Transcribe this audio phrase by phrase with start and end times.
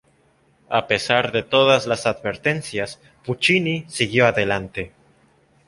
[0.69, 4.93] A pesar de todas las advertencias, Puccini siguió adelante.